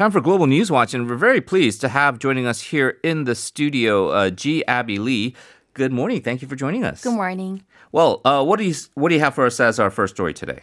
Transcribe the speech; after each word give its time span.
Time 0.00 0.10
for 0.10 0.22
Global 0.22 0.46
News 0.46 0.70
Watch, 0.70 0.94
and 0.94 1.06
we're 1.06 1.14
very 1.14 1.42
pleased 1.42 1.82
to 1.82 1.88
have 1.90 2.18
joining 2.18 2.46
us 2.46 2.62
here 2.62 2.96
in 3.04 3.24
the 3.24 3.34
studio 3.34 4.08
uh, 4.08 4.30
Jee 4.30 4.64
Abbey 4.64 4.98
Lee. 4.98 5.36
Good 5.74 5.92
morning. 5.92 6.22
Thank 6.22 6.40
you 6.40 6.48
for 6.48 6.56
joining 6.56 6.84
us. 6.84 7.02
Good 7.02 7.12
morning. 7.12 7.64
Well, 7.92 8.22
uh, 8.24 8.42
what 8.42 8.58
do 8.58 8.64
you 8.64 8.74
what 8.94 9.10
do 9.10 9.16
you 9.16 9.20
have 9.20 9.34
for 9.34 9.44
us 9.44 9.60
as 9.60 9.78
our 9.78 9.90
first 9.90 10.14
story 10.14 10.32
today? 10.32 10.60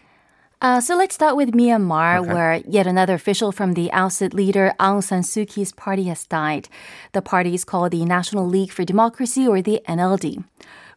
Uh, 0.60 0.82
so 0.82 0.98
let's 0.98 1.14
start 1.14 1.36
with 1.36 1.52
Myanmar, 1.52 2.22
Okay. 2.22 2.34
where 2.34 2.54
yet 2.68 2.88
another 2.88 3.14
official 3.14 3.52
from 3.52 3.74
the 3.76 3.92
ousted 3.92 4.34
leader 4.34 4.74
Aung 4.80 5.04
San 5.04 5.22
Suu 5.22 5.48
Kyi's 5.48 5.72
party 5.72 6.06
has 6.06 6.26
died. 6.26 6.68
The 7.12 7.22
party 7.22 7.54
is 7.54 7.64
called 7.64 7.92
the 7.92 8.06
National 8.06 8.48
League 8.48 8.72
for 8.72 8.86
Democracy, 8.86 9.48
or 9.48 9.62
the 9.62 9.82
NLD. 9.88 10.46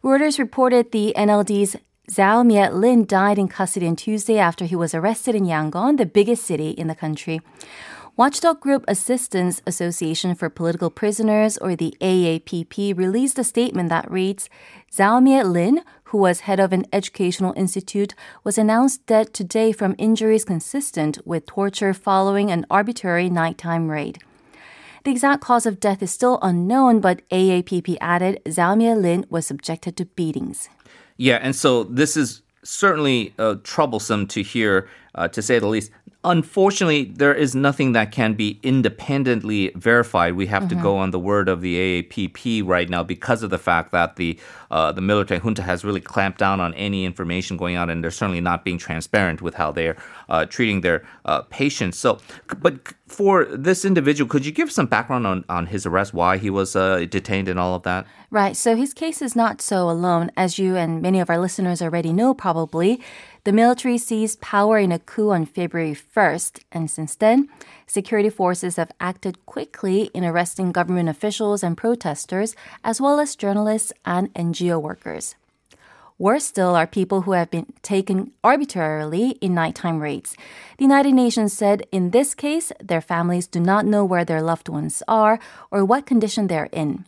Reuters 0.03 0.39
reported 0.39 0.91
the 0.91 1.13
NLD's 1.15 1.75
Zaw 2.09 2.43
Myat 2.43 2.73
Linn 2.73 3.05
died 3.05 3.37
in 3.37 3.47
custody 3.47 3.87
on 3.87 3.95
Tuesday 3.95 4.37
after 4.37 4.65
he 4.65 4.75
was 4.75 4.93
arrested 4.93 5.33
in 5.35 5.45
Yangon, 5.45 5.97
the 5.97 6.05
biggest 6.05 6.43
city 6.43 6.71
in 6.71 6.87
the 6.87 6.95
country. 6.95 7.39
Watchdog 8.17 8.59
Group 8.59 8.83
Assistance 8.89 9.61
Association 9.65 10.35
for 10.35 10.49
Political 10.49 10.89
Prisoners, 10.89 11.57
or 11.57 11.77
the 11.77 11.95
AAPP, 12.01 12.97
released 12.97 13.39
a 13.39 13.43
statement 13.43 13.87
that 13.87 14.11
reads 14.11 14.49
Zaw 14.93 15.19
Linn, 15.19 15.81
who 16.05 16.17
was 16.17 16.41
head 16.41 16.59
of 16.59 16.73
an 16.73 16.85
educational 16.91 17.53
institute, 17.55 18.13
was 18.43 18.57
announced 18.57 19.05
dead 19.05 19.33
today 19.33 19.71
from 19.71 19.95
injuries 19.97 20.43
consistent 20.43 21.25
with 21.25 21.45
torture 21.45 21.93
following 21.93 22.51
an 22.51 22.65
arbitrary 22.69 23.29
nighttime 23.29 23.89
raid. 23.89 24.19
The 25.05 25.11
exact 25.11 25.41
cause 25.41 25.65
of 25.65 25.79
death 25.79 26.03
is 26.03 26.11
still 26.11 26.37
unknown, 26.41 26.99
but 26.99 27.27
AAPP 27.29 27.95
added 28.01 28.41
Zaw 28.49 28.73
Linn 28.73 29.25
was 29.29 29.45
subjected 29.45 29.95
to 29.95 30.05
beatings. 30.05 30.67
Yeah, 31.15 31.39
and 31.41 31.55
so 31.55 31.85
this 31.85 32.17
is 32.17 32.41
certainly 32.63 33.33
uh, 33.39 33.55
troublesome 33.63 34.27
to 34.27 34.43
hear, 34.43 34.89
uh, 35.15 35.27
to 35.29 35.41
say 35.41 35.59
the 35.59 35.67
least. 35.67 35.91
Unfortunately, 36.23 37.05
there 37.05 37.33
is 37.33 37.55
nothing 37.55 37.93
that 37.93 38.11
can 38.11 38.35
be 38.35 38.59
independently 38.61 39.71
verified. 39.73 40.35
We 40.35 40.45
have 40.45 40.67
to 40.67 40.75
go 40.75 40.97
on 40.97 41.09
the 41.09 41.17
word 41.17 41.49
of 41.49 41.61
the 41.61 42.03
AAPP 42.03 42.63
right 42.63 42.87
now 42.87 43.01
because 43.01 43.41
of 43.41 43.49
the 43.49 43.57
fact 43.57 43.91
that 43.91 44.17
the 44.17 44.39
uh, 44.69 44.91
the 44.91 45.01
military 45.01 45.39
junta 45.39 45.63
has 45.63 45.83
really 45.83 45.99
clamped 45.99 46.37
down 46.37 46.61
on 46.61 46.75
any 46.75 47.05
information 47.05 47.57
going 47.57 47.75
out, 47.75 47.89
and 47.89 48.03
they're 48.03 48.11
certainly 48.11 48.39
not 48.39 48.63
being 48.63 48.77
transparent 48.77 49.41
with 49.41 49.55
how 49.55 49.71
they're 49.71 49.97
uh, 50.29 50.45
treating 50.45 50.81
their 50.81 51.03
uh, 51.25 51.41
patients. 51.49 51.97
So, 51.97 52.19
but 52.59 52.93
for 53.07 53.45
this 53.45 53.83
individual, 53.83 54.29
could 54.29 54.45
you 54.45 54.51
give 54.51 54.71
some 54.71 54.85
background 54.85 55.27
on, 55.27 55.43
on 55.49 55.65
his 55.65 55.85
arrest, 55.85 56.13
why 56.13 56.37
he 56.37 56.49
was 56.49 56.75
uh, 56.75 57.05
detained, 57.09 57.49
and 57.49 57.59
all 57.59 57.75
of 57.75 57.83
that? 57.83 58.05
Right, 58.29 58.55
so 58.55 58.77
his 58.77 58.93
case 58.93 59.21
is 59.21 59.35
not 59.35 59.61
so 59.61 59.89
alone. 59.89 60.31
As 60.37 60.57
you 60.57 60.77
and 60.77 61.01
many 61.01 61.19
of 61.19 61.29
our 61.29 61.37
listeners 61.37 61.81
already 61.81 62.13
know, 62.13 62.33
probably, 62.33 63.01
the 63.43 63.51
military 63.51 63.97
seized 63.97 64.39
power 64.39 64.77
in 64.77 64.91
a 64.91 64.99
coup 64.99 65.31
on 65.31 65.45
February 65.45 65.95
1st, 65.95 66.59
and 66.71 66.91
since 66.91 67.15
then, 67.15 67.49
security 67.87 68.29
forces 68.29 68.75
have 68.75 68.91
acted 68.99 69.43
quickly 69.45 70.11
in 70.13 70.23
arresting 70.23 70.71
government 70.71 71.09
officials 71.09 71.63
and 71.63 71.75
protesters, 71.75 72.55
as 72.83 73.01
well 73.01 73.19
as 73.19 73.35
journalists 73.35 73.91
and 74.05 74.31
NGO 74.35 74.79
workers. 74.81 75.35
Worse 76.19 76.45
still 76.45 76.75
are 76.75 76.85
people 76.85 77.21
who 77.21 77.31
have 77.31 77.49
been 77.49 77.73
taken 77.81 78.31
arbitrarily 78.43 79.31
in 79.41 79.55
nighttime 79.55 79.99
raids. 79.99 80.37
The 80.77 80.83
United 80.83 81.13
Nations 81.13 81.51
said 81.51 81.87
in 81.91 82.11
this 82.11 82.35
case, 82.35 82.71
their 82.79 83.01
families 83.01 83.47
do 83.47 83.59
not 83.59 83.87
know 83.87 84.05
where 84.05 84.23
their 84.23 84.43
loved 84.43 84.69
ones 84.69 85.01
are 85.07 85.39
or 85.71 85.83
what 85.83 86.05
condition 86.05 86.45
they're 86.45 86.69
in. 86.71 87.05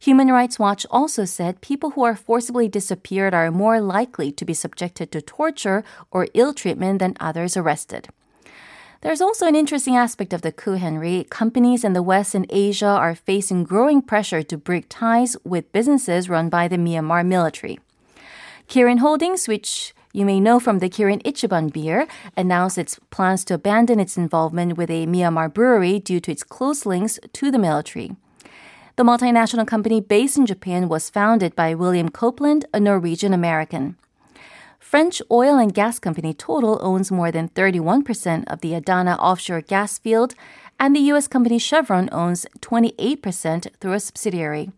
Human 0.00 0.28
Rights 0.28 0.58
Watch 0.58 0.86
also 0.90 1.24
said 1.24 1.60
people 1.60 1.90
who 1.90 2.02
are 2.02 2.16
forcibly 2.16 2.68
disappeared 2.68 3.34
are 3.34 3.50
more 3.50 3.80
likely 3.80 4.32
to 4.32 4.44
be 4.44 4.54
subjected 4.54 5.12
to 5.12 5.22
torture 5.22 5.84
or 6.10 6.28
ill 6.34 6.52
treatment 6.52 6.98
than 6.98 7.16
others 7.20 7.56
arrested. 7.56 8.08
There's 9.02 9.20
also 9.20 9.46
an 9.46 9.56
interesting 9.56 9.96
aspect 9.96 10.32
of 10.32 10.42
the 10.42 10.52
coup, 10.52 10.74
Henry. 10.74 11.26
Companies 11.28 11.82
in 11.82 11.92
the 11.92 12.04
West 12.04 12.36
and 12.36 12.46
Asia 12.50 12.86
are 12.86 13.16
facing 13.16 13.64
growing 13.64 14.00
pressure 14.00 14.44
to 14.44 14.56
break 14.56 14.86
ties 14.88 15.36
with 15.44 15.72
businesses 15.72 16.28
run 16.28 16.48
by 16.48 16.68
the 16.68 16.76
Myanmar 16.76 17.26
military. 17.26 17.80
Kirin 18.68 19.00
Holdings, 19.00 19.48
which 19.48 19.92
you 20.12 20.24
may 20.24 20.38
know 20.38 20.60
from 20.60 20.78
the 20.78 20.88
Kirin 20.88 21.20
Ichiban 21.24 21.72
beer, 21.72 22.06
announced 22.36 22.78
its 22.78 23.00
plans 23.10 23.44
to 23.46 23.54
abandon 23.54 23.98
its 23.98 24.16
involvement 24.16 24.76
with 24.76 24.88
a 24.88 25.06
Myanmar 25.06 25.52
brewery 25.52 25.98
due 25.98 26.20
to 26.20 26.30
its 26.30 26.44
close 26.44 26.86
links 26.86 27.18
to 27.32 27.50
the 27.50 27.58
military. 27.58 28.14
The 29.02 29.08
multinational 29.08 29.66
company 29.66 30.00
based 30.00 30.36
in 30.36 30.46
Japan 30.46 30.88
was 30.88 31.10
founded 31.10 31.56
by 31.56 31.74
William 31.74 32.08
Copeland, 32.08 32.66
a 32.72 32.78
Norwegian 32.78 33.34
American. 33.34 33.96
French 34.78 35.20
oil 35.28 35.58
and 35.58 35.74
gas 35.74 35.98
company 35.98 36.32
Total 36.32 36.78
owns 36.80 37.10
more 37.10 37.32
than 37.32 37.48
31% 37.48 38.44
of 38.46 38.60
the 38.60 38.74
Yadana 38.74 39.18
offshore 39.18 39.60
gas 39.60 39.98
field, 39.98 40.36
and 40.78 40.94
the 40.94 41.00
U.S. 41.10 41.26
company 41.26 41.58
Chevron 41.58 42.10
owns 42.12 42.46
28% 42.60 43.74
through 43.80 43.92
a 43.94 43.98
subsidiary. 43.98 44.70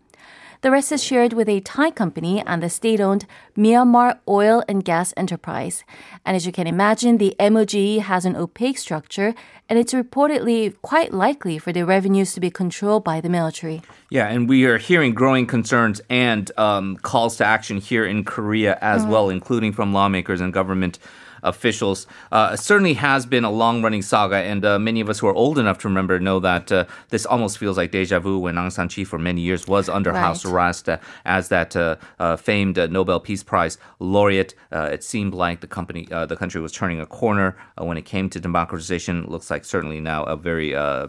The 0.65 0.71
rest 0.71 0.93
is 0.93 1.05
shared 1.05 1.35
with 1.35 1.47
a 1.47 1.61
Thai 1.61 1.91
company 1.91 2.41
and 2.41 2.63
the 2.63 2.71
state 2.71 2.99
owned 2.99 3.27
Myanmar 3.55 4.21
Oil 4.27 4.65
and 4.67 4.83
Gas 4.83 5.13
Enterprise. 5.15 5.85
And 6.25 6.35
as 6.35 6.47
you 6.47 6.53
can 6.53 6.67
imagine, 6.67 7.19
the 7.19 7.37
MOGE 7.39 7.99
has 8.01 8.25
an 8.25 8.35
opaque 8.35 8.79
structure, 8.79 9.35
and 9.69 9.79
it's 9.79 9.93
reportedly 9.93 10.75
quite 10.81 11.13
likely 11.13 11.59
for 11.59 11.71
the 11.71 11.85
revenues 11.85 12.33
to 12.33 12.41
be 12.41 12.51
controlled 12.51 13.05
by 13.05 13.21
the 13.21 13.29
military. 13.29 13.83
Yeah, 14.09 14.29
and 14.29 14.49
we 14.49 14.65
are 14.65 14.79
hearing 14.79 15.13
growing 15.13 15.47
concerns 15.47 16.01
and 16.09 16.51
um, 16.57 16.97
calls 16.97 17.37
to 17.37 17.45
action 17.45 17.77
here 17.77 18.07
in 18.07 18.25
Korea 18.25 18.79
as 18.81 19.05
well, 19.05 19.29
including 19.29 19.75
from 19.75 19.93
lawmakers 19.93 20.41
and 20.41 20.51
government 20.51 20.99
officials. 21.45 22.07
Uh, 22.33 22.57
certainly 22.57 22.95
has 22.95 23.27
been 23.27 23.45
a 23.45 23.51
long 23.51 23.83
running 23.83 24.03
saga, 24.03 24.37
and 24.37 24.65
uh, 24.65 24.79
many 24.79 25.01
of 25.01 25.09
us 25.09 25.19
who 25.21 25.27
are 25.29 25.35
old 25.35 25.59
enough 25.59 25.79
to 25.79 25.89
remember 25.89 26.19
know 26.19 26.41
that 26.41 26.73
uh, 26.73 26.85
this 27.11 27.25
almost 27.27 27.59
feels 27.59 27.77
like 27.77 27.91
deja 27.93 28.19
vu 28.19 28.39
when 28.39 28.57
Aung 28.57 28.73
San 28.73 28.89
Suu 28.89 28.95
Kyi 28.97 29.05
for 29.05 29.19
many 29.19 29.41
years 29.41 29.67
was 29.69 29.89
under 29.89 30.11
Right. 30.13 30.21
house 30.21 30.45
arrest 30.45 30.89
uh, 30.89 30.99
as 31.25 31.49
that 31.49 31.77
uh, 31.77 31.97
uh, 32.19 32.37
famed 32.37 32.79
uh, 32.79 32.87
Nobel 32.89 33.21
Peace 33.21 33.43
Prize 33.43 33.79
laureate. 33.99 34.55
Uh, 34.73 34.89
it 34.93 35.03
seemed 35.05 35.35
like 35.35 35.61
the 35.61 35.67
company, 35.67 36.09
uh, 36.11 36.27
the 36.27 36.37
country 36.37 36.61
was 36.61 36.73
turning 36.73 37.01
a 37.01 37.07
corner 37.07 37.57
uh, 37.81 37.85
when 37.85 37.97
it 37.97 38.05
came 38.05 38.29
to 38.31 38.41
democratization. 38.41 39.25
Looks 39.27 39.51
like 39.51 39.65
certainly 39.65 40.01
now 40.01 40.25
a 40.25 40.37
very 40.37 40.75
uh, 40.75 41.09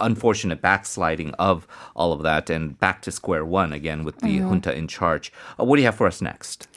unfortunate 0.00 0.60
backsliding 0.60 1.32
of 1.34 1.66
all 1.94 2.12
of 2.12 2.22
that 2.22 2.50
and 2.50 2.78
back 2.80 3.02
to 3.02 3.10
square 3.12 3.44
one 3.44 3.72
again 3.72 4.04
with 4.04 4.18
the 4.20 4.38
junta 4.38 4.74
in 4.74 4.88
charge. 4.88 5.32
Uh, 5.60 5.64
what 5.64 5.76
do 5.76 5.82
you 5.82 5.86
have 5.86 5.96
for 5.96 6.06
us 6.06 6.20
next? 6.22 6.68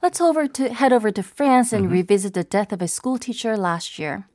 Let's 0.00 0.20
over 0.20 0.46
to 0.46 0.72
head 0.72 0.92
over 0.92 1.10
to 1.10 1.22
France 1.24 1.72
and 1.72 1.86
mm-hmm. 1.86 1.94
revisit 1.94 2.34
the 2.34 2.44
death 2.44 2.72
of 2.72 2.80
a 2.80 2.86
school 2.86 3.18
teacher 3.18 3.56
last 3.56 3.98
year. 3.98 4.28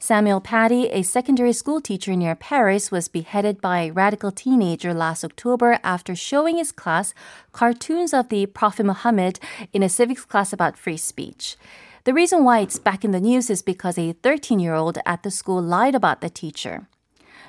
Samuel 0.00 0.40
Paty, 0.40 0.88
a 0.90 1.02
secondary 1.02 1.52
school 1.52 1.80
teacher 1.80 2.16
near 2.16 2.34
Paris, 2.34 2.90
was 2.90 3.06
beheaded 3.06 3.60
by 3.60 3.82
a 3.82 3.92
radical 3.92 4.32
teenager 4.32 4.92
last 4.92 5.24
October 5.24 5.78
after 5.84 6.16
showing 6.16 6.56
his 6.56 6.72
class 6.72 7.14
cartoons 7.52 8.12
of 8.12 8.28
the 8.28 8.46
Prophet 8.46 8.84
Muhammad 8.84 9.38
in 9.72 9.84
a 9.84 9.88
civics 9.88 10.24
class 10.24 10.52
about 10.52 10.76
free 10.76 10.96
speech. 10.96 11.56
The 12.02 12.12
reason 12.12 12.42
why 12.42 12.58
it's 12.58 12.80
back 12.80 13.04
in 13.04 13.12
the 13.12 13.20
news 13.20 13.50
is 13.50 13.62
because 13.62 13.96
a 13.96 14.14
13 14.14 14.58
year 14.58 14.74
old 14.74 14.98
at 15.06 15.22
the 15.22 15.30
school 15.30 15.62
lied 15.62 15.94
about 15.94 16.22
the 16.22 16.28
teacher. 16.28 16.88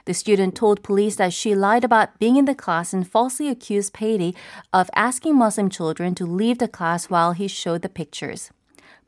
The 0.05 0.13
student 0.13 0.55
told 0.55 0.83
police 0.83 1.15
that 1.15 1.33
she 1.33 1.55
lied 1.55 1.83
about 1.83 2.19
being 2.19 2.37
in 2.37 2.45
the 2.45 2.53
class 2.53 2.93
and 2.93 3.07
falsely 3.07 3.49
accused 3.49 3.93
Paty 3.93 4.35
of 4.71 4.89
asking 4.95 5.35
Muslim 5.35 5.69
children 5.69 6.13
to 6.15 6.25
leave 6.27 6.59
the 6.59 6.67
class 6.67 7.09
while 7.09 7.31
he 7.31 7.47
showed 7.47 7.81
the 7.81 7.89
pictures. 7.89 8.51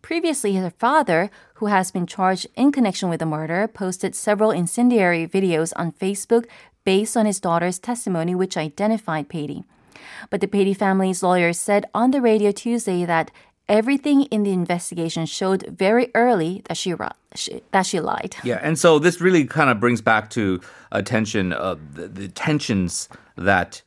Previously, 0.01 0.55
her 0.55 0.71
father, 0.71 1.29
who 1.55 1.67
has 1.67 1.91
been 1.91 2.07
charged 2.07 2.47
in 2.55 2.71
connection 2.71 3.09
with 3.09 3.19
the 3.19 3.25
murder, 3.25 3.67
posted 3.67 4.15
several 4.15 4.51
incendiary 4.51 5.27
videos 5.27 5.71
on 5.75 5.91
Facebook 5.91 6.45
based 6.83 7.15
on 7.15 7.25
his 7.25 7.39
daughter's 7.39 7.77
testimony, 7.77 8.33
which 8.33 8.57
identified 8.57 9.29
Paty. 9.29 9.65
But 10.29 10.41
the 10.41 10.47
Paty 10.47 10.75
family's 10.75 11.21
lawyers 11.21 11.59
said 11.59 11.85
on 11.93 12.11
the 12.11 12.21
radio 12.21 12.51
Tuesday 12.51 13.05
that 13.05 13.29
everything 13.69 14.23
in 14.23 14.43
the 14.43 14.51
investigation 14.51 15.25
showed 15.25 15.63
very 15.67 16.09
early 16.15 16.61
that 16.67 16.77
she, 16.77 16.93
she 17.35 17.61
that 17.71 17.85
she 17.85 17.99
lied. 17.99 18.35
Yeah, 18.43 18.59
and 18.61 18.77
so 18.77 18.99
this 18.99 19.21
really 19.21 19.45
kind 19.45 19.69
of 19.69 19.79
brings 19.79 20.01
back 20.01 20.29
to 20.31 20.61
attention 20.91 21.53
uh, 21.53 21.75
the, 21.93 22.07
the 22.07 22.27
tensions 22.29 23.09
that 23.35 23.81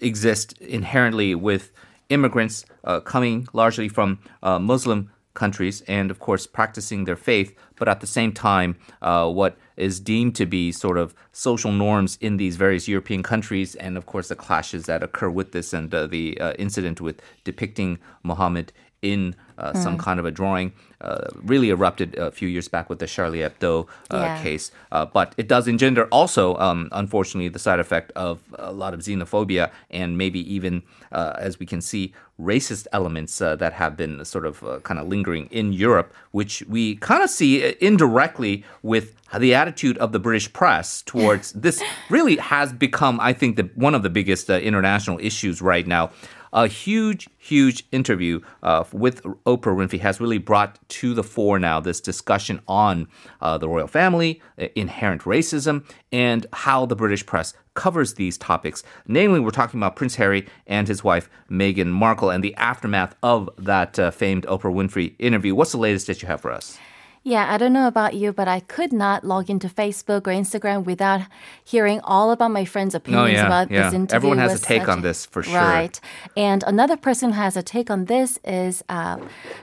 exist 0.00 0.58
inherently 0.60 1.34
with 1.34 1.72
immigrants 2.08 2.64
uh, 2.84 3.00
coming 3.00 3.46
largely 3.52 3.88
from 3.88 4.18
uh, 4.42 4.58
Muslim 4.58 5.10
countries 5.34 5.82
and, 5.82 6.10
of 6.10 6.18
course, 6.18 6.46
practicing 6.46 7.04
their 7.04 7.16
faith, 7.16 7.54
but 7.76 7.88
at 7.88 8.00
the 8.00 8.06
same 8.06 8.32
time, 8.32 8.76
uh, 9.00 9.28
what 9.30 9.56
is 9.76 10.00
deemed 10.00 10.34
to 10.34 10.44
be 10.44 10.72
sort 10.72 10.98
of 10.98 11.14
social 11.32 11.72
norms 11.72 12.18
in 12.20 12.36
these 12.36 12.56
various 12.56 12.88
European 12.88 13.22
countries, 13.22 13.74
and 13.76 13.96
of 13.96 14.06
course, 14.06 14.28
the 14.28 14.34
clashes 14.34 14.84
that 14.86 15.02
occur 15.02 15.30
with 15.30 15.52
this 15.52 15.72
and 15.72 15.94
uh, 15.94 16.06
the 16.06 16.38
uh, 16.40 16.52
incident 16.54 17.00
with 17.00 17.22
depicting 17.44 17.98
Muhammad 18.22 18.72
in 19.02 19.34
uh, 19.58 19.72
some 19.74 19.98
kind 19.98 20.18
of 20.18 20.26
a 20.26 20.30
drawing. 20.30 20.72
Uh, 21.02 21.26
really 21.42 21.70
erupted 21.70 22.14
a 22.16 22.30
few 22.30 22.46
years 22.48 22.68
back 22.68 22.90
with 22.90 22.98
the 22.98 23.06
Charlie 23.06 23.38
Hebdo 23.38 23.86
uh, 24.10 24.16
Yeah. 24.16 24.42
case. 24.42 24.70
Uh, 24.92 25.06
but 25.06 25.34
it 25.38 25.48
does 25.48 25.66
engender 25.66 26.04
also, 26.12 26.56
um, 26.58 26.88
unfortunately, 26.92 27.48
the 27.48 27.58
side 27.58 27.80
effect 27.80 28.12
of 28.14 28.40
a 28.58 28.70
lot 28.72 28.92
of 28.92 29.00
xenophobia 29.00 29.70
and 29.90 30.18
maybe 30.18 30.40
even, 30.54 30.82
uh, 31.12 31.32
as 31.38 31.58
we 31.58 31.64
can 31.64 31.80
see, 31.80 32.12
racist 32.38 32.86
elements 32.92 33.40
uh, 33.40 33.56
that 33.56 33.72
have 33.74 33.96
been 33.96 34.22
sort 34.26 34.44
of 34.44 34.62
uh, 34.62 34.78
kind 34.80 35.00
of 35.00 35.08
lingering 35.08 35.46
in 35.50 35.72
Europe, 35.72 36.12
which 36.32 36.62
we 36.68 36.96
kind 36.96 37.22
of 37.22 37.30
see 37.30 37.74
indirectly 37.80 38.64
with 38.82 39.14
the 39.38 39.54
attitude 39.54 39.96
of 39.98 40.12
the 40.12 40.18
British 40.18 40.52
press 40.52 41.02
towards 41.02 41.52
this 41.66 41.82
really 42.10 42.36
has 42.36 42.72
become, 42.74 43.18
I 43.20 43.32
think, 43.32 43.56
the, 43.56 43.70
one 43.74 43.94
of 43.94 44.02
the 44.02 44.10
biggest 44.10 44.50
uh, 44.50 44.54
international 44.54 45.18
issues 45.20 45.62
right 45.62 45.86
now. 45.86 46.10
A 46.52 46.66
huge, 46.66 47.28
huge 47.38 47.84
interview 47.92 48.40
uh, 48.62 48.84
with 48.92 49.22
Oprah 49.22 49.76
Winfrey 49.76 50.00
has 50.00 50.20
really 50.20 50.38
brought 50.38 50.78
to 50.88 51.14
the 51.14 51.22
fore 51.22 51.58
now 51.60 51.78
this 51.78 52.00
discussion 52.00 52.60
on 52.66 53.06
uh, 53.40 53.56
the 53.56 53.68
royal 53.68 53.86
family, 53.86 54.42
inherent 54.74 55.22
racism, 55.22 55.84
and 56.10 56.46
how 56.52 56.86
the 56.86 56.96
British 56.96 57.24
press 57.24 57.54
covers 57.74 58.14
these 58.14 58.36
topics. 58.36 58.82
Namely, 59.06 59.38
we're 59.38 59.50
talking 59.50 59.78
about 59.78 59.94
Prince 59.94 60.16
Harry 60.16 60.46
and 60.66 60.88
his 60.88 61.04
wife 61.04 61.30
Meghan 61.48 61.88
Markle 61.88 62.30
and 62.30 62.42
the 62.42 62.54
aftermath 62.56 63.14
of 63.22 63.48
that 63.56 63.98
uh, 63.98 64.10
famed 64.10 64.44
Oprah 64.46 64.74
Winfrey 64.74 65.14
interview. 65.18 65.54
What's 65.54 65.72
the 65.72 65.78
latest 65.78 66.08
that 66.08 66.20
you 66.20 66.28
have 66.28 66.40
for 66.40 66.50
us? 66.50 66.78
Yeah, 67.22 67.52
I 67.52 67.58
don't 67.58 67.74
know 67.74 67.86
about 67.86 68.14
you, 68.14 68.32
but 68.32 68.48
I 68.48 68.60
could 68.60 68.94
not 68.94 69.24
log 69.24 69.50
into 69.50 69.68
Facebook 69.68 70.26
or 70.26 70.30
Instagram 70.30 70.84
without 70.84 71.20
hearing 71.62 72.00
all 72.02 72.30
about 72.30 72.50
my 72.50 72.64
friends' 72.64 72.94
opinions 72.94 73.22
Oh, 73.22 73.26
yeah, 73.30 73.46
about 73.46 73.70
yeah. 73.70 73.84
this 73.84 73.94
interview. 73.94 74.16
Everyone 74.16 74.38
has 74.38 74.62
a 74.62 74.64
take 74.64 74.88
on 74.88 75.02
this, 75.02 75.26
for 75.26 75.42
sure. 75.42 75.54
Right. 75.54 76.00
And 76.34 76.64
another 76.66 76.96
person 76.96 77.32
who 77.32 77.40
has 77.40 77.58
a 77.58 77.62
take 77.62 77.90
on 77.90 78.06
this 78.06 78.38
is 78.42 78.82
uh, 78.88 79.18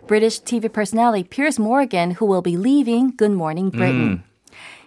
British 0.05 0.39
TV 0.41 0.71
personality 0.71 1.23
Piers 1.23 1.57
Morgan, 1.57 2.11
who 2.11 2.25
will 2.25 2.43
be 2.43 2.57
leaving 2.57 3.09
Good 3.15 3.31
Morning 3.31 3.71
Britain. 3.71 4.23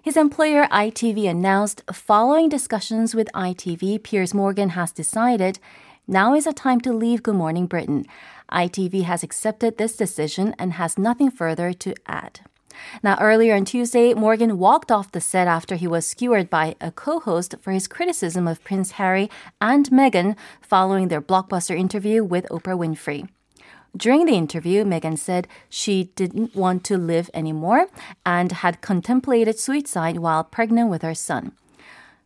His 0.00 0.16
employer, 0.16 0.66
ITV, 0.70 1.28
announced 1.28 1.82
following 1.92 2.48
discussions 2.48 3.16
with 3.16 3.28
ITV, 3.34 4.02
Piers 4.04 4.32
Morgan 4.32 4.70
has 4.70 4.92
decided 4.92 5.58
now 6.06 6.34
is 6.34 6.46
a 6.46 6.52
time 6.52 6.80
to 6.82 6.92
leave 6.92 7.22
Good 7.24 7.34
Morning 7.34 7.66
Britain. 7.66 8.06
ITV 8.50 9.02
has 9.02 9.22
accepted 9.22 9.76
this 9.76 9.96
decision 9.96 10.54
and 10.58 10.74
has 10.74 10.96
nothing 10.98 11.30
further 11.30 11.72
to 11.74 11.94
add. 12.06 12.40
Now, 13.02 13.16
earlier 13.20 13.54
on 13.54 13.64
Tuesday, 13.64 14.14
Morgan 14.14 14.58
walked 14.58 14.90
off 14.90 15.12
the 15.12 15.20
set 15.20 15.48
after 15.48 15.76
he 15.76 15.86
was 15.86 16.06
skewered 16.06 16.50
by 16.50 16.76
a 16.80 16.90
co 16.90 17.20
host 17.20 17.54
for 17.60 17.72
his 17.72 17.88
criticism 17.88 18.46
of 18.46 18.62
Prince 18.64 18.92
Harry 18.92 19.30
and 19.60 19.88
Meghan 19.90 20.36
following 20.60 21.08
their 21.08 21.22
blockbuster 21.22 21.76
interview 21.76 22.22
with 22.22 22.46
Oprah 22.50 22.78
Winfrey. 22.78 23.28
During 23.96 24.26
the 24.26 24.34
interview, 24.34 24.84
Meghan 24.84 25.18
said 25.18 25.48
she 25.68 26.04
didn't 26.14 26.54
want 26.54 26.84
to 26.84 26.96
live 26.96 27.28
anymore 27.34 27.86
and 28.24 28.52
had 28.52 28.80
contemplated 28.80 29.58
suicide 29.58 30.18
while 30.18 30.44
pregnant 30.44 30.90
with 30.90 31.02
her 31.02 31.14
son. 31.14 31.52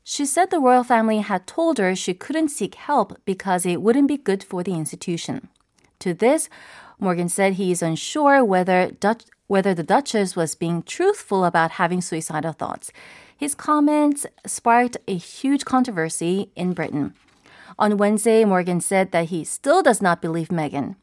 She 0.02 0.26
said 0.26 0.50
the 0.50 0.60
royal 0.60 0.84
family 0.84 1.20
had 1.20 1.46
told 1.46 1.78
her 1.78 1.96
she 1.96 2.12
couldn't 2.12 2.50
seek 2.50 2.74
help 2.74 3.18
because 3.24 3.64
it 3.64 3.80
wouldn't 3.80 4.08
be 4.08 4.18
good 4.18 4.44
for 4.44 4.62
the 4.62 4.74
institution. 4.74 5.48
To 6.00 6.12
this, 6.12 6.50
Morgan 6.98 7.30
said 7.30 7.54
he 7.54 7.72
is 7.72 7.82
unsure 7.82 8.44
whether 8.44 8.90
Dutch, 9.00 9.22
whether 9.46 9.74
the 9.74 9.82
Duchess 9.82 10.36
was 10.36 10.54
being 10.54 10.82
truthful 10.82 11.44
about 11.44 11.72
having 11.72 12.00
suicidal 12.00 12.52
thoughts. 12.52 12.90
His 13.36 13.54
comments 13.54 14.26
sparked 14.46 14.96
a 15.06 15.16
huge 15.16 15.64
controversy 15.64 16.50
in 16.56 16.72
Britain. 16.72 17.14
On 17.78 17.96
Wednesday, 17.96 18.44
Morgan 18.44 18.80
said 18.80 19.10
that 19.12 19.26
he 19.26 19.44
still 19.44 19.82
does 19.82 20.00
not 20.00 20.22
believe 20.22 20.48
Meghan. 20.48 20.96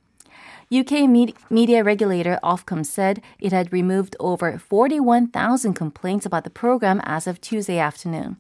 UK 0.72 1.10
med- 1.10 1.34
media 1.50 1.84
regulator 1.84 2.40
Ofcom 2.42 2.86
said 2.86 3.22
it 3.40 3.52
had 3.52 3.74
removed 3.74 4.16
over 4.20 4.58
41,000 4.58 5.74
complaints 5.74 6.26
about 6.26 6.46
the 6.46 6.50
program 6.50 7.02
as 7.04 7.28
of 7.28 7.42
Tuesday 7.42 7.78
afternoon. 7.78 8.38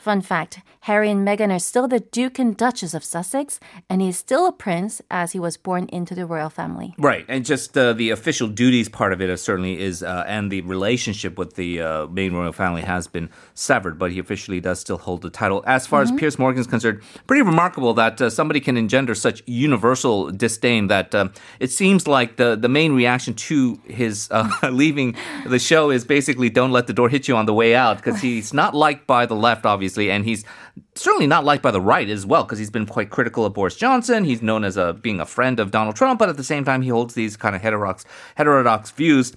Fun 0.00 0.20
fact 0.20 0.60
Harry 0.86 1.08
and 1.08 1.24
Meghan 1.26 1.54
are 1.54 1.60
still 1.60 1.86
the 1.86 2.00
Duke 2.00 2.40
and 2.40 2.56
Duchess 2.56 2.92
of 2.92 3.04
Sussex, 3.04 3.60
and 3.88 4.02
he 4.02 4.08
is 4.08 4.18
still 4.18 4.46
a 4.48 4.52
prince 4.52 5.00
as 5.12 5.30
he 5.30 5.38
was 5.38 5.56
born 5.56 5.88
into 5.92 6.12
the 6.12 6.26
royal 6.26 6.50
family. 6.50 6.92
Right, 6.98 7.24
and 7.28 7.44
just 7.44 7.78
uh, 7.78 7.92
the 7.92 8.10
official 8.10 8.48
duties 8.48 8.88
part 8.88 9.12
of 9.12 9.22
it 9.22 9.38
certainly 9.38 9.80
is, 9.80 10.02
uh, 10.02 10.24
and 10.26 10.50
the 10.50 10.62
relationship 10.62 11.38
with 11.38 11.54
the 11.54 11.80
uh, 11.80 12.06
main 12.08 12.32
royal 12.32 12.52
family 12.52 12.82
has 12.82 13.06
been 13.06 13.30
severed, 13.54 13.96
but 13.96 14.10
he 14.10 14.18
officially 14.18 14.60
does 14.60 14.80
still 14.80 14.98
hold 14.98 15.22
the 15.22 15.30
title. 15.30 15.62
As 15.68 15.86
far 15.86 16.02
as 16.02 16.10
Piers 16.10 16.36
Morgan 16.36 16.60
is 16.60 16.66
concerned, 16.66 17.00
pretty 17.28 17.42
remarkable 17.42 17.94
that 17.94 18.20
uh, 18.20 18.28
somebody 18.28 18.58
can 18.58 18.76
engender 18.76 19.14
such 19.14 19.40
universal 19.46 20.32
disdain 20.32 20.88
that 20.88 21.14
um, 21.14 21.32
it 21.60 21.70
seems 21.70 22.08
like 22.08 22.38
the, 22.38 22.56
the 22.56 22.68
main 22.68 22.92
reaction 22.92 23.34
to 23.34 23.80
his 23.86 24.26
uh, 24.32 24.50
leaving 24.72 25.14
the 25.46 25.60
show 25.60 25.90
is 25.90 26.04
basically 26.04 26.50
don't 26.50 26.72
let 26.72 26.88
the 26.88 26.92
door 26.92 27.08
hit 27.08 27.28
you 27.28 27.36
on 27.36 27.46
the 27.46 27.54
way 27.54 27.76
out, 27.76 27.98
because 27.98 28.20
he's 28.20 28.52
not 28.52 28.74
liked 28.74 29.06
by 29.06 29.26
the 29.26 29.36
left, 29.36 29.64
obviously, 29.72 30.10
and 30.10 30.24
he's 30.24 30.44
certainly 30.94 31.26
not 31.26 31.44
liked 31.44 31.62
by 31.62 31.70
the 31.70 31.80
right 31.80 32.08
as 32.08 32.24
well 32.26 32.44
because 32.44 32.58
he's 32.58 32.70
been 32.70 32.86
quite 32.86 33.10
critical 33.10 33.44
of 33.44 33.54
Boris 33.54 33.76
Johnson. 33.76 34.24
He's 34.24 34.42
known 34.42 34.64
as 34.64 34.76
a 34.76 34.92
being 34.92 35.20
a 35.20 35.26
friend 35.26 35.58
of 35.58 35.70
Donald 35.70 35.96
Trump, 35.96 36.18
but 36.18 36.28
at 36.28 36.36
the 36.36 36.44
same 36.44 36.64
time 36.64 36.82
he 36.82 36.90
holds 36.90 37.14
these 37.14 37.36
kind 37.36 37.56
of 37.56 37.62
heterodox 37.62 38.04
heterodox 38.36 38.90
views. 38.90 39.32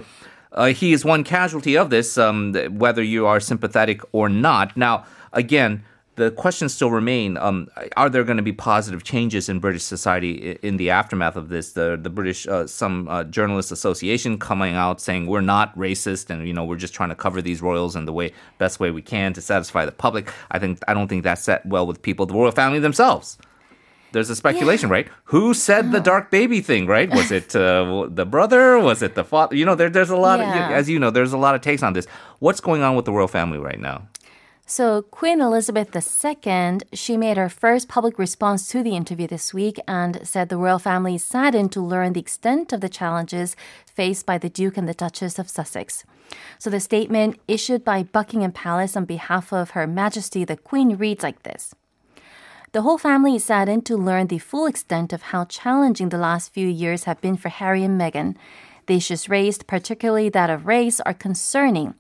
Uh, 0.52 0.68
he 0.68 0.94
is 0.94 1.04
one 1.04 1.24
casualty 1.24 1.78
of 1.78 1.90
this, 1.90 2.18
um, 2.18 2.54
whether 2.78 3.04
you 3.04 3.26
are 3.26 3.40
sympathetic 3.40 4.02
or 4.12 4.30
not. 4.30 4.76
Now, 4.78 5.06
again. 5.34 5.84
The 6.18 6.32
questions 6.32 6.74
still 6.74 6.92
remain: 6.92 7.36
um, 7.38 7.68
Are 7.98 8.10
there 8.10 8.24
going 8.24 8.38
to 8.38 8.44
be 8.44 8.54
positive 8.54 9.04
changes 9.04 9.50
in 9.50 9.60
British 9.60 9.84
society 9.84 10.58
in 10.62 10.78
the 10.78 10.90
aftermath 10.90 11.36
of 11.36 11.50
this? 11.50 11.74
The 11.74 11.98
the 12.02 12.10
British, 12.10 12.48
uh, 12.48 12.68
some 12.68 13.10
uh, 13.10 13.26
journalists 13.26 13.72
association 13.72 14.38
coming 14.40 14.76
out 14.76 15.02
saying 15.02 15.28
we're 15.28 15.42
not 15.42 15.78
racist, 15.78 16.30
and 16.30 16.48
you 16.48 16.54
know 16.54 16.64
we're 16.64 16.78
just 16.78 16.94
trying 16.94 17.10
to 17.10 17.16
cover 17.16 17.42
these 17.42 17.62
royals 17.62 17.98
in 17.98 18.06
the 18.06 18.14
way 18.14 18.32
best 18.60 18.80
way 18.80 18.92
we 18.92 19.02
can 19.02 19.34
to 19.34 19.42
satisfy 19.42 19.86
the 19.86 19.92
public. 19.92 20.32
I 20.52 20.58
think 20.60 20.80
I 20.88 20.94
don't 20.94 21.10
think 21.10 21.24
that's 21.26 21.44
set 21.44 21.66
well 21.66 21.86
with 21.86 22.02
people, 22.02 22.26
the 22.26 22.34
royal 22.34 22.52
family 22.52 22.80
themselves. 22.80 23.38
There's 24.14 24.30
a 24.30 24.36
speculation, 24.38 24.90
right? 24.90 25.10
Who 25.26 25.54
said 25.54 25.92
the 25.92 26.00
dark 26.00 26.32
baby 26.32 26.62
thing? 26.62 26.88
Right? 26.88 27.10
Was 27.14 27.32
it 27.34 27.54
uh, 27.54 28.08
the 28.10 28.26
brother? 28.26 28.80
Was 28.80 29.02
it 29.02 29.16
the 29.16 29.26
father? 29.26 29.58
You 29.58 29.66
know, 29.66 29.76
there, 29.76 29.90
there's 29.90 30.10
a 30.10 30.16
lot 30.16 30.40
Yeah. 30.40 30.70
of, 30.70 30.72
as 30.72 30.90
you 30.90 30.98
know, 31.00 31.12
there's 31.12 31.34
a 31.34 31.38
lot 31.38 31.56
of 31.56 31.60
takes 31.60 31.84
on 31.84 31.92
this. 31.92 32.08
What's 32.40 32.62
going 32.62 32.82
on 32.82 32.96
with 32.96 33.04
the 33.04 33.12
royal 33.12 33.28
family 33.28 33.58
right 33.58 33.80
now? 33.80 34.08
So, 34.68 35.04
Queen 35.04 35.42
Elizabeth 35.42 35.96
II, 35.96 36.80
she 36.92 37.18
made 37.18 37.38
her 37.38 37.50
first 37.50 37.88
public 37.88 38.18
response 38.18 38.68
to 38.70 38.82
the 38.82 38.96
interview 38.96 39.28
this 39.28 39.54
week 39.54 39.80
and 39.88 40.28
said 40.28 40.50
the 40.50 40.58
royal 40.58 40.80
family 40.80 41.16
is 41.16 41.24
saddened 41.24 41.72
to 41.74 41.82
learn 41.82 42.14
the 42.14 42.20
extent 42.20 42.74
of 42.74 42.82
the 42.82 42.90
challenges 42.90 43.56
faced 43.86 44.26
by 44.26 44.40
the 44.40 44.50
Duke 44.50 44.76
and 44.76 44.90
the 44.90 44.96
Duchess 44.96 45.38
of 45.38 45.52
Sussex. 45.52 46.04
So, 46.58 46.72
the 46.72 46.80
statement 46.80 47.40
issued 47.48 47.86
by 47.86 48.02
Buckingham 48.02 48.54
Palace 48.54 48.98
on 48.98 49.06
behalf 49.06 49.54
of 49.54 49.72
Her 49.72 49.86
Majesty 49.86 50.44
the 50.44 50.58
Queen 50.58 50.98
reads 50.98 51.22
like 51.22 51.44
this. 51.44 51.76
The 52.72 52.82
whole 52.82 52.98
family 52.98 53.36
is 53.36 53.44
saddened 53.44 53.86
to 53.86 53.96
learn 53.96 54.28
the 54.28 54.40
full 54.40 54.66
extent 54.66 55.14
of 55.14 55.22
how 55.22 55.46
challenging 55.46 56.10
the 56.10 56.18
last 56.18 56.52
few 56.52 56.68
years 56.68 57.04
have 57.04 57.22
been 57.22 57.38
for 57.38 57.50
Harry 57.50 57.84
and 57.84 58.02
Meghan. 58.02 58.36
The 58.88 58.96
issues 58.96 59.30
raised, 59.30 59.68
particularly 59.68 60.30
that 60.30 60.50
of 60.50 60.66
race, 60.66 61.00
are 61.02 61.14
concerning. 61.14 61.94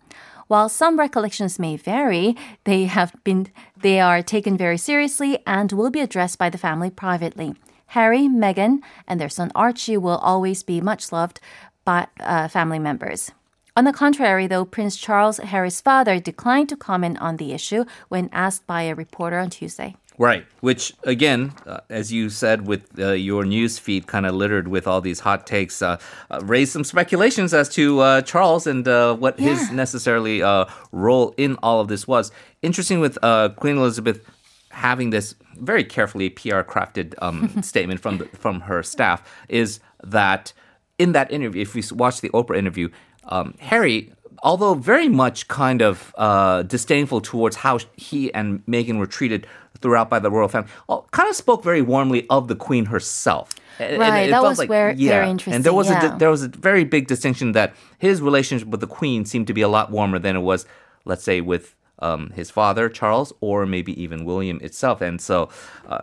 While 0.47 0.69
some 0.69 0.99
recollections 0.99 1.57
may 1.57 1.75
vary, 1.75 2.35
they 2.65 2.85
have 2.85 3.15
been 3.23 3.47
they 3.81 3.99
are 3.99 4.21
taken 4.21 4.57
very 4.57 4.77
seriously 4.77 5.39
and 5.47 5.71
will 5.71 5.89
be 5.89 6.01
addressed 6.01 6.37
by 6.37 6.49
the 6.49 6.57
family 6.57 6.91
privately. 6.91 7.55
Harry, 7.87 8.27
Meghan, 8.27 8.79
and 9.07 9.19
their 9.19 9.29
son 9.29 9.51
Archie 9.55 9.97
will 9.97 10.17
always 10.17 10.63
be 10.63 10.81
much 10.81 11.11
loved 11.11 11.39
by 11.83 12.07
uh, 12.19 12.47
family 12.47 12.79
members. 12.79 13.31
On 13.77 13.83
the 13.83 13.93
contrary, 13.93 14.47
though, 14.47 14.65
Prince 14.65 14.95
Charles, 14.95 15.37
Harry's 15.37 15.81
father, 15.81 16.19
declined 16.19 16.69
to 16.69 16.77
comment 16.77 17.19
on 17.19 17.37
the 17.37 17.51
issue 17.51 17.83
when 18.07 18.29
asked 18.31 18.65
by 18.65 18.83
a 18.83 18.95
reporter 18.95 19.37
on 19.37 19.49
Tuesday. 19.49 19.95
Right. 20.17 20.45
Which, 20.61 20.93
again, 21.03 21.53
uh, 21.65 21.79
as 21.89 22.11
you 22.11 22.29
said, 22.29 22.67
with 22.67 22.97
uh, 22.97 23.11
your 23.11 23.43
news 23.45 23.77
feed 23.77 24.07
kind 24.07 24.25
of 24.25 24.33
littered 24.33 24.67
with 24.67 24.87
all 24.87 25.01
these 25.01 25.19
hot 25.19 25.45
takes, 25.45 25.81
uh, 25.81 25.97
uh, 26.31 26.39
raised 26.43 26.71
some 26.71 26.83
speculations 26.83 27.53
as 27.53 27.67
to 27.69 27.99
uh, 27.99 28.21
Charles 28.21 28.65
and 28.65 28.87
uh, 28.87 29.15
what 29.15 29.39
his 29.39 29.71
necessarily 29.71 30.41
uh, 30.41 30.65
role 30.91 31.33
in 31.37 31.57
all 31.61 31.81
of 31.81 31.87
this 31.89 32.07
was. 32.07 32.31
Interesting 32.61 32.99
with 32.99 33.17
uh, 33.21 33.49
Queen 33.49 33.77
Elizabeth 33.77 34.25
having 34.71 35.09
this 35.09 35.35
very 35.57 35.83
carefully 35.83 36.29
PR 36.29 36.61
crafted 36.61 37.13
um, 37.21 37.61
statement 37.61 37.99
from 37.99 38.17
the, 38.19 38.25
from 38.37 38.61
her 38.61 38.83
staff 38.83 39.21
is 39.49 39.79
that 40.03 40.53
in 40.97 41.11
that 41.13 41.31
interview, 41.31 41.61
if 41.61 41.73
we 41.73 41.81
s- 41.81 41.91
watch 41.91 42.21
the 42.21 42.29
Oprah 42.29 42.57
interview, 42.57 42.89
um, 43.25 43.53
Harry 43.59 44.13
although 44.43 44.73
very 44.73 45.09
much 45.09 45.47
kind 45.47 45.81
of 45.81 46.13
uh, 46.17 46.63
disdainful 46.63 47.21
towards 47.21 47.57
how 47.57 47.79
he 47.95 48.33
and 48.33 48.65
Meghan 48.65 48.97
were 48.99 49.07
treated 49.07 49.47
throughout 49.81 50.09
by 50.09 50.19
the 50.19 50.31
royal 50.31 50.47
family, 50.47 50.69
kind 51.11 51.29
of 51.29 51.35
spoke 51.35 51.63
very 51.63 51.81
warmly 51.81 52.25
of 52.29 52.47
the 52.47 52.55
queen 52.55 52.85
herself. 52.85 53.53
And- 53.79 53.91
and 53.93 53.99
Right, 53.99 54.27
it 54.27 54.31
that 54.31 54.41
was 54.41 54.57
ver- 54.57 54.93
very 54.95 55.29
interesting, 55.29 55.53
And 55.53 55.63
there 55.63 55.73
was 55.73 55.89
a 55.89 55.93
yeah. 55.93 56.15
there 56.17 56.29
was 56.31 56.43
a 56.43 56.47
very 56.47 56.85
big 56.85 57.07
distinction 57.07 57.51
that 57.51 57.73
his 57.99 58.21
relationship 58.21 58.69
with 58.69 58.79
the 58.79 58.87
queen 58.87 59.25
seemed 59.25 59.47
to 59.47 59.53
be 59.53 59.61
a 59.61 59.67
lot 59.67 59.91
warmer 59.91 60.17
than 60.17 60.35
it 60.37 60.41
was, 60.41 60.65
let's 61.05 61.23
say, 61.23 61.41
with. 61.41 61.75
Um, 61.99 62.31
his 62.35 62.51
father 62.51 62.89
Charles, 62.89 63.31
or 63.39 63.65
maybe 63.65 63.93
even 64.03 64.25
William 64.25 64.59
itself, 64.61 64.99
and 64.99 65.21
so 65.21 65.47
uh, 65.87 65.99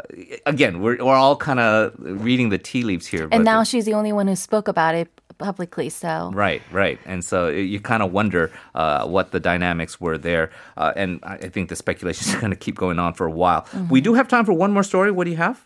again, 0.46 0.80
we're 0.80 0.96
we're 1.04 1.14
all 1.24 1.36
kind 1.36 1.60
of 1.60 1.92
reading 1.98 2.48
the 2.48 2.56
tea 2.56 2.82
leaves 2.82 3.06
here. 3.06 3.28
And 3.30 3.44
now 3.44 3.62
she's 3.62 3.84
the 3.84 3.92
only 3.92 4.10
one 4.10 4.26
who 4.26 4.34
spoke 4.34 4.68
about 4.68 4.94
it. 4.94 5.08
Publicly. 5.38 5.88
So 5.88 6.30
Right, 6.34 6.62
right. 6.70 6.98
And 7.04 7.24
so 7.24 7.48
you 7.48 7.80
kind 7.80 8.02
of 8.02 8.12
wonder 8.12 8.50
uh, 8.74 9.06
what 9.06 9.32
the 9.32 9.40
dynamics 9.40 10.00
were 10.00 10.18
there. 10.18 10.50
Uh, 10.76 10.92
and 10.96 11.20
I 11.22 11.34
I 11.42 11.48
think 11.48 11.68
the 11.68 11.76
speculation 11.76 12.28
is 12.34 12.40
going 12.40 12.50
to 12.50 12.56
keep 12.56 12.76
going 12.76 12.98
on 12.98 13.14
for 13.14 13.26
a 13.26 13.30
while. 13.30 13.66
We 13.90 14.00
do 14.00 14.14
have 14.14 14.28
time 14.28 14.44
for 14.44 14.52
one 14.52 14.72
more 14.72 14.84
story. 14.84 15.10
What 15.10 15.24
do 15.24 15.30
you 15.30 15.36
have? 15.36 15.64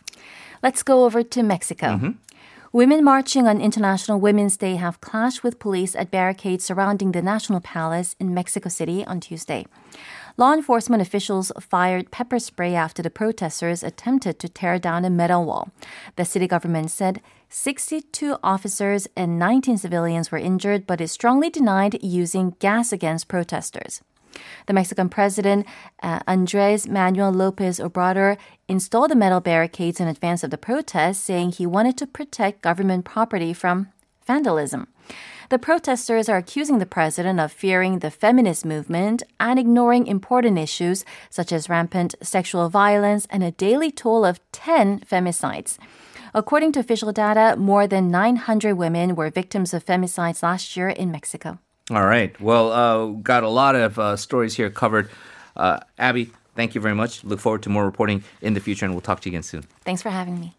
let's 0.62 0.82
go 0.82 1.04
over 1.04 1.23
to 1.23 1.42
Mexico. 1.42 2.14
Women 2.73 3.04
marching 3.04 3.46
on 3.46 3.61
International 3.61 4.20
Women's 4.20 4.56
Day 4.56 4.75
have 4.76 5.00
clashed 5.00 5.42
with 5.42 5.58
police 5.58 5.94
at 5.94 6.11
barricades 6.11 6.64
surrounding 6.64 7.12
the 7.12 7.23
National 7.23 7.61
Palace 7.61 8.16
in 8.18 8.35
Mexico 8.35 8.68
City 8.68 9.04
on 9.06 9.20
Tuesday. 9.20 9.64
Law 10.38 10.52
enforcement 10.52 11.00
officials 11.00 11.50
fired 11.59 12.11
pepper 12.11 12.38
spray 12.38 12.75
after 12.75 13.02
the 13.02 13.09
protesters 13.09 13.83
attempted 13.83 14.38
to 14.38 14.50
tear 14.50 14.78
down 14.78 15.07
a 15.07 15.11
metal 15.11 15.47
wall. 15.47 15.71
The 16.16 16.26
city 16.26 16.47
government 16.47 16.90
said 16.90 17.23
62 17.49 18.37
officers 18.43 19.09
and 19.16 19.38
19 19.38 19.78
civilians 19.78 20.31
were 20.31 20.37
injured, 20.37 20.87
but 20.87 21.00
it 21.00 21.09
strongly 21.09 21.49
denied 21.49 22.02
using 22.02 22.55
gas 22.59 22.93
against 22.93 23.28
protesters. 23.28 24.02
The 24.66 24.75
Mexican 24.75 25.09
president, 25.09 25.66
uh, 26.02 26.21
Andres 26.26 26.87
Manuel 26.87 27.33
Lopez 27.33 27.78
Obrador, 27.81 28.37
installed 28.69 29.12
the 29.12 29.16
metal 29.16 29.40
barricades 29.40 30.00
in 30.00 30.09
advance 30.09 30.45
of 30.45 30.50
the 30.50 30.59
protest, 30.59 31.25
saying 31.25 31.52
he 31.52 31.64
wanted 31.64 31.97
to 31.97 32.07
protect 32.07 32.61
government 32.61 33.07
property 33.07 33.55
from 33.55 33.88
vandalism. 34.26 34.88
The 35.48 35.58
protesters 35.58 36.28
are 36.28 36.36
accusing 36.36 36.78
the 36.78 36.86
president 36.86 37.38
of 37.38 37.52
fearing 37.52 38.00
the 38.00 38.10
feminist 38.10 38.64
movement 38.64 39.22
and 39.38 39.58
ignoring 39.58 40.08
important 40.08 40.58
issues 40.58 41.04
such 41.30 41.52
as 41.52 41.68
rampant 41.68 42.16
sexual 42.20 42.68
violence 42.68 43.28
and 43.30 43.44
a 43.44 43.52
daily 43.52 43.92
toll 43.92 44.25
of 44.25 44.40
10 44.50 45.00
femicides. 45.00 45.78
According 46.34 46.72
to 46.72 46.80
official 46.80 47.12
data, 47.12 47.56
more 47.56 47.86
than 47.86 48.10
900 48.10 48.75
women 48.75 49.14
were 49.14 49.30
victims 49.30 49.72
of 49.72 49.86
femicides 49.86 50.42
last 50.42 50.76
year 50.76 50.88
in 50.88 51.12
Mexico. 51.12 51.58
All 51.90 52.04
right. 52.04 52.38
Well, 52.40 52.72
uh, 52.72 53.06
got 53.22 53.44
a 53.44 53.48
lot 53.48 53.76
of 53.76 53.98
uh, 53.98 54.16
stories 54.16 54.56
here 54.56 54.68
covered. 54.68 55.08
Uh, 55.56 55.78
Abbey, 55.96 56.32
thank 56.56 56.75
you 56.75 56.80
very 56.80 56.94
much. 56.94 57.22
Look 57.22 57.38
forward 57.38 57.62
to 57.62 57.70
more 57.70 57.84
reporting 57.84 58.25
in 58.42 58.54
the 58.54 58.60
future, 58.60 58.84
and 58.84 58.94
we'll 58.94 59.00
talk 59.00 59.20
to 59.20 59.28
you 59.28 59.34
again 59.34 59.44
soon. 59.44 59.62
Thanks 59.84 60.02
for 60.02 60.10
having 60.10 60.40
me. 60.40 60.54